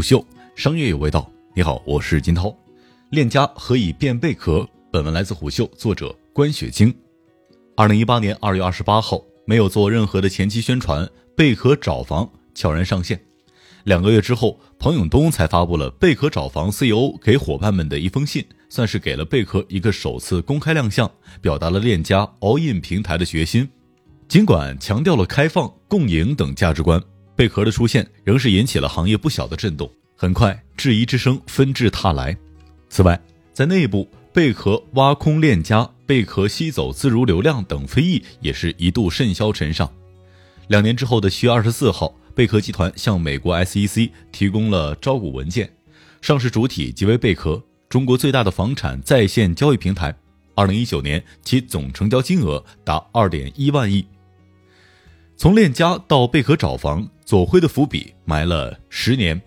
[0.00, 0.24] 虎嗅
[0.56, 1.30] 商业有味道。
[1.54, 2.56] 你好，我是金涛。
[3.10, 4.66] 链家何以变贝壳？
[4.90, 6.90] 本文来自虎嗅，作者关雪晶。
[7.76, 13.20] 二零一八年二月二十八号，没有做任何的前期宣传，贝壳找房悄然上线。
[13.84, 21.10] 两个月之后，彭永东才发布了贝壳找房 CEO 给伙伴们的一封信，算是给了贝壳一个首次公开亮相，
[21.42, 23.68] 表达了链家 all in 平台的决心。
[24.28, 26.98] 尽管强调了开放、共赢等价值观，
[27.40, 29.90] 贝壳的出现仍是引起了行业不小的震动。
[30.14, 32.36] 很快，质疑之声纷至沓来。
[32.90, 33.18] 此外，
[33.54, 39.90] 在内部，贝壳挖空链家、贝壳吸走自如流量等非议也是一度甚嚣尘上。
[40.68, 45.72] 两年之后的七月二十四号，贝壳集团向美国 SEC 提供了招股文件，
[46.20, 50.14] 上市主体即为贝壳，中国最大的房产在线交易平台。
[50.54, 54.04] 二零一九年，其总成交金额达二点一万亿。
[55.40, 59.40] 从链家到贝壳找房，左晖的伏笔埋了十年。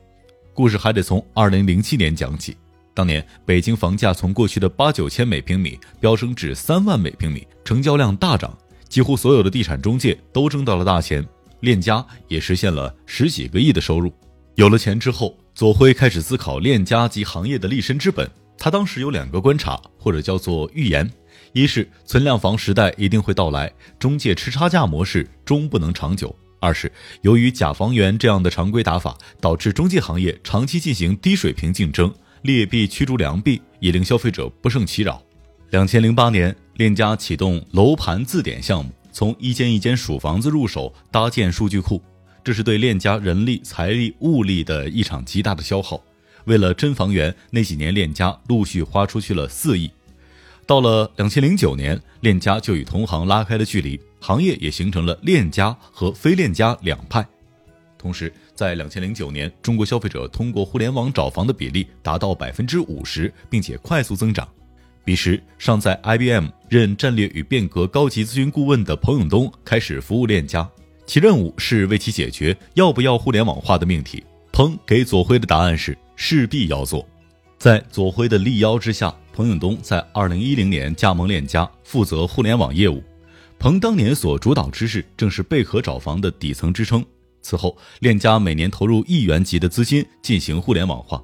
[0.51, 2.57] 故事还得从二零零七年讲起。
[2.95, 8.57] 当年北京房价从过去的八九千每平米飙升至三万每平米，成交量大涨，
[8.89, 11.23] 几乎所有的地产中介都挣到了大钱，
[11.59, 14.11] 链家也实现了十几个亿的收入。
[14.55, 18.27] 有了钱之后，左晖开始思考链家及行业的立身之本。
[18.57, 21.07] 他当时有两个观察，或者叫做预言。
[21.53, 35.21] 一是存量房时代一定会到来，中介吃差价模式终不能长久；二是由于假房源这样的常规打法，导致中介行业长期进行低水平竞争，劣币驱逐良币，也令消费者不胜其扰。
[35.69, 42.01] 两千零八年，链家启动楼盘自点项目，从一间一间数房子入手搭建数据库，
[42.43, 46.03] 这是对链家人力、财力、物力的一场极大的消耗。
[46.45, 49.91] 为了真房源，那几年链家陆续花出去了四亿。
[50.65, 57.25] 到了两千零九年，链家就与同行拉开了距离，行业也形成了链家和非链家两派。
[57.97, 64.47] 同时，在两千零九年，中国消费者通过互联网找房的比例达到百分之五十，并且快速增长。
[65.05, 70.69] 彼时，尚在 IBM 任战略与变革高级咨询顾问的彭永东开始服务链家，
[71.05, 74.23] 其任务是为其解决要不要互联网化的命题。
[74.53, 77.05] 彭给左晖的答案是势必要做。
[77.57, 83.03] 在左晖的力邀之下，彭永东在二零一零年加盟链家，负责互联网业务。
[83.57, 87.03] 彭当年所主导之事，正是贝壳找房的底层支撑。
[87.41, 91.21] 此后，链家每年投入亿元级的资金进行互联网化。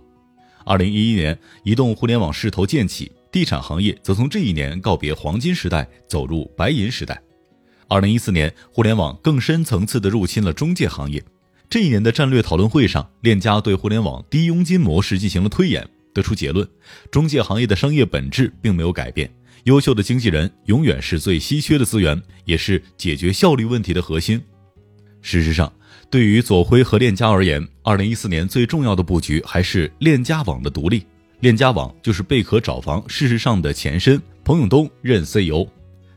[0.66, 7.22] 二零一一年，移动互联网势头渐起，地产行业则从这一年告别黄金时代，走入白银时代。
[7.88, 11.24] 二零一四年，互联网更深层次地入侵了中介行业。
[11.70, 15.88] 这一年的战略讨论会上，链家对互联网低佣金模式进行了推演。
[16.14, 16.68] 得出结论，
[17.12, 19.30] 中介行业的商业本质并没有改变。
[19.66, 24.42] 优秀的经纪人永远是最稀缺的资源，也是解决效率问题的核心。
[25.22, 25.72] 事实上，
[26.10, 31.06] 对于左晖和链家而言，二零一四年最重要的布局还是链家网的独立。
[31.42, 34.22] 链家网就是贝壳找房事实上的前身。
[34.44, 35.68] 彭永东任 CEO。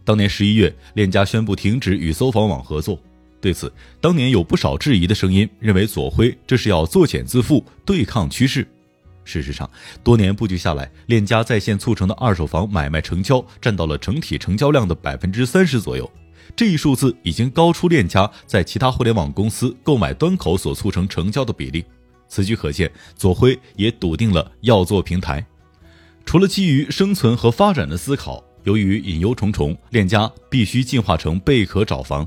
[0.05, 2.99] 当年十一月，链家宣布停止与搜房网合作。
[3.41, 3.71] 对此，
[4.01, 8.67] 当年有不少质疑的声音，认为左晖这是要作茧自缚，对抗趋势。
[9.25, 9.69] 事实上，
[10.03, 16.11] 多年布局下来，链家在线促成的二手房买卖成交占到了整体成交量的百分之三十左右，
[16.57, 21.85] 这一数字已经高出链家在其他互联网公司购买端口所促成成交的比例。
[22.29, 25.45] 此举可见，左晖也笃定了要做平台。
[26.25, 32.27] 除了基于生存和发展的思考，由于隐忧重重，链家必须进化成贝壳找房。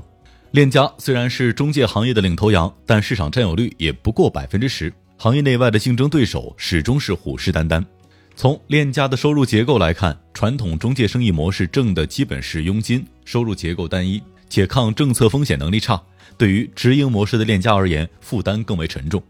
[0.52, 4.92] 链家虽然是中介行业的领头羊，但市场占有率也不过百分之十。
[5.18, 7.84] 行业内外的竞争对手始终是虎视眈眈。
[8.34, 16.00] 从链家的收入结构来看，传统中介生意模式挣的基本是佣金，收入结构单一，且抗政策风险能力差。
[16.36, 19.22] 对于直营模式的链家而言，负担更为沉重。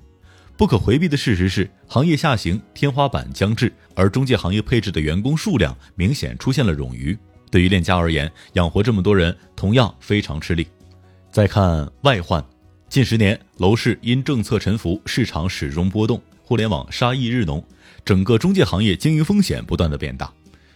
[0.57, 7.17] 不可回避的事实是，行业下行天花板将至，而中介行业配置的员工数量明显出现了冗余。
[7.49, 10.67] 对于链家而言，养活这么多人同样非常吃力。
[11.31, 12.45] 再看外患。
[12.89, 17.63] 近十年，楼市因政策沉浮，市场始终波动，互联网杀意日浓，
[18.05, 20.33] 整个中介行业经营风险不断的变大，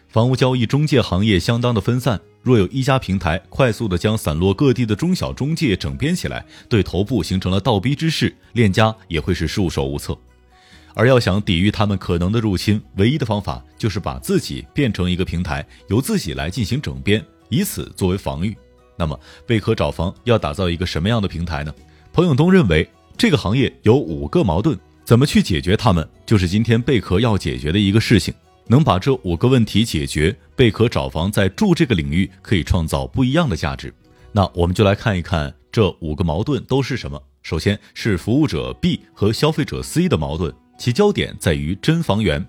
[0.08, 2.20] 房屋交易中介行业相当的分散。
[2.42, 10.16] 若有一家平台快速的将散落各地的中小中介整编起来，对头部形成了倒逼之势，链家也会是束手无策。
[10.94, 18.56] 而要想抵御他们可能的入侵，唯一的方法就是把自己变成一个平台，由自己来进行整编，以此作为防御。
[18.96, 21.72] 那么，贝壳找房要打造一个什么样的平台呢？
[22.12, 28.34] 彭永东认为，这个行业有五个矛盾，怎么去解决它们，就是今天贝壳要解决的一个事情。
[28.66, 33.92] 能把这五个问题解决，贝壳找房在住这个领域可以创造不一样的价值。
[34.32, 37.20] 那我们就来看一看这五个矛盾都是什么。
[37.42, 42.40] 首先是服务者 B 和消费者 C 的矛盾，其焦点在于真房源；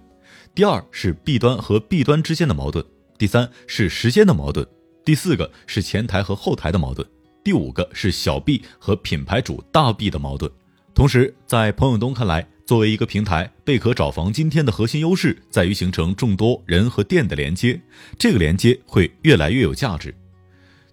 [0.54, 2.84] 第二是 B 端和 B 端之间的矛盾；
[3.18, 4.66] 第三是时间的矛盾；
[5.06, 7.06] 第四个是前台和后台的矛盾；
[7.44, 10.52] 第五个是小 B 和品牌主大 B 的矛盾。
[10.94, 17.80] 同时，在彭永东看来，作为一个平台，贝壳找房今天的核心优势在于形成众多人和店的连接，
[18.20, 20.14] 这个连接会越来越有价值。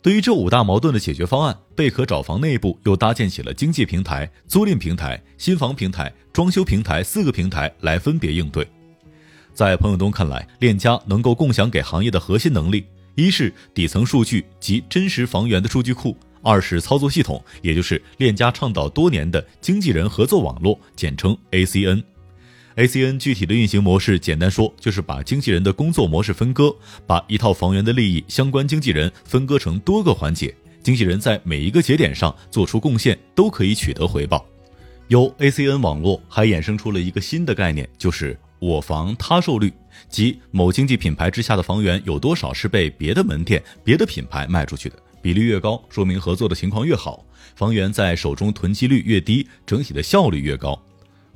[0.01, 8.67] 对于这五大矛盾的解决方案，贝壳找房内部又搭建起了经济平台、租赁平台、新房平台、装修平台四个平台来分别应对。
[9.53, 12.87] 在彭永东看来，链家能够共享给行业的核心能力，
[13.17, 16.17] 一是底层数据及真实房源的数据库。
[16.43, 22.03] 二是操作系统，也就是链家倡导多年的经纪人合作网络，简称 ACN。
[22.77, 26.73] ACN 具体的运行模式，简单说就是把经纪人的工作模式分割，
[27.07, 34.47] 把一套房源的利益相关经纪人分割成多个环节，经纪人在每一个节点上做出贡献，都可以取得回报。
[35.09, 39.73] 由 ACN 网络还衍生出了一个新的概念，就是我房他售率，
[40.09, 44.97] 即某经济品牌之下的房源有多少是被别的门店、别的品牌卖出去的。
[45.21, 47.25] 比例越高，说明合作的情况越好，
[47.57, 50.81] 房源在手中囤积率越低，整体的效率越高。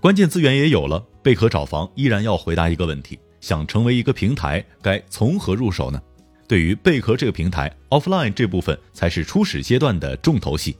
[0.00, 6.00] 关键资源也有了，贝壳找房依然要回答一个问题：想成为一个平台，该从何入手呢？
[6.48, 10.76] 对于贝壳这个平台，offline 这部分才是初始阶段的重头戏。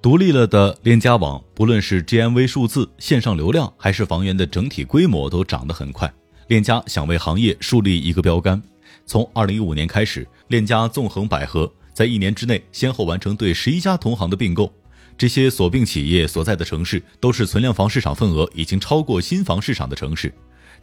[0.00, 6.12] 独立了的链家网，不论是 GMV 数字、线上流量，还是房源的整体规模，都涨得很快。
[6.46, 8.62] 链家想为行业树立一个标杆，
[9.06, 11.70] 从2015年开始，链家纵横捭阖。
[11.94, 14.72] 在一年之内，先后完成对十一家同行的并购，
[15.16, 20.32] 这些锁并企业所在的城市都是存量房市场份额已经超过新房市场的城市。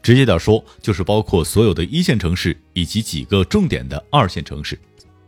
[0.04, 4.78] 直接点说，就是包括所有的一线城市以及几个重点的二线城市。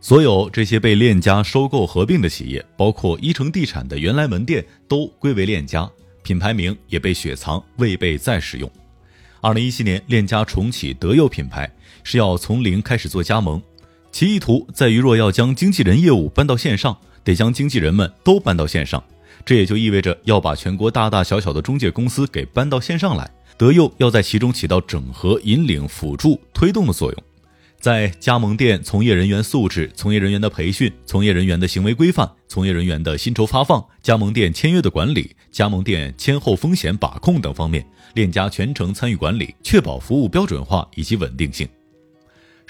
[0.00, 5.90] 所有这些被链家收购合并的企业，包括一城地产的原来门店，都归为链家，
[6.22, 8.70] 品牌名也被雪藏，未被再使用。
[9.40, 11.68] 二零一七年，链家重启德佑品牌，
[12.04, 13.60] 是要从零开始做加盟。
[14.10, 19.02] 其意图在于，若要将经纪人业务搬到线上，得将经纪人们都搬到线上。
[19.44, 23.30] 这也就意味着要把全国大大小小的中介公司给搬到线上来。
[23.56, 27.22] 德佑要在其中起到整合、引领、辅助、推动的作用。
[27.80, 41.68] 在加盟店从业人员素质、从业人员的培训、从业人员的行为规范、从业人员的薪酬发放、加盟店签约的管理、加盟店签后风险把控等方面，链家全程参与管理，确保服务标准化以及稳定性。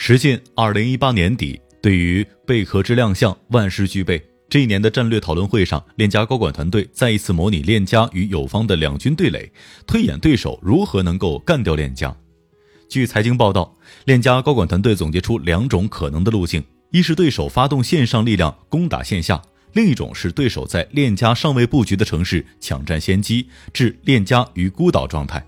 [0.01, 4.25] 时近二零一八年底，对于贝壳之亮相，万事俱备。
[4.49, 9.51] 这一年的战略讨论会上，链家高管团队再一次模拟链家与友方的两军对垒，
[9.89, 12.17] 推演对手如何能够干掉链家。
[12.89, 16.63] 据财经报道，链家高管团队总结出两种可能的路径：
[16.93, 19.43] 一是对手发动线上力量攻打线下；
[19.73, 25.45] 另一种是对手在链家尚未布局的城市抢占先机，置链家于孤岛状态。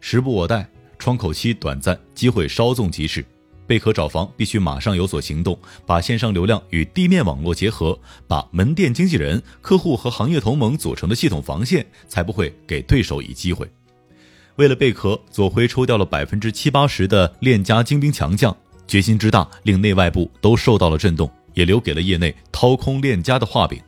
[0.00, 0.64] 时不我待，
[0.96, 3.22] 窗口期短暂，机会稍纵即逝。
[3.66, 13.66] 贝壳找房必须马上有所行动，把线上流量与地面网络结合，把门店经纪人、客户和行业同盟组成的系统防线，才不会给对手以机会。
[14.56, 18.54] 为了贝壳，左晖抽调了百分之七八十的链家精兵强将，
[18.86, 23.80] 决心之大令内外部都受到了震动，也留给了业内掏空链家的画饼，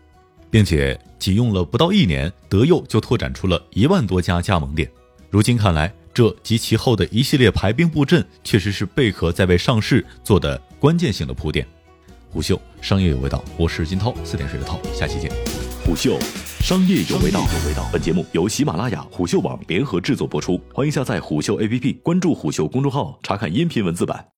[0.50, 4.90] 并且仅用了不到一年，德佑就拓展出了一万多家加盟店。
[5.30, 5.92] 如今看来。
[6.16, 11.68] 这及其后的一系列排兵布阵，确实是贝壳在为上市做的关键性的铺垫。
[12.30, 15.30] 虎嗅商业有味道，我是金涛，四点水的涛，下期见。
[15.84, 16.18] 虎嗅
[16.60, 17.86] 商业有味道，有味道。
[17.92, 24.26] 本节目由喜马拉雅、虎嗅网联合制作播出，欢迎下载虎嗅 APP，关注虎嗅公众号，查看音频文字版。